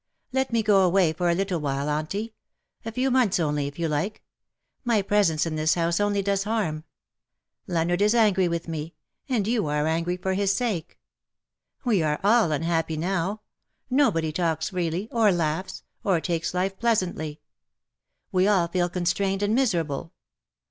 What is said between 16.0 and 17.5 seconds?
or takes life pleasantly.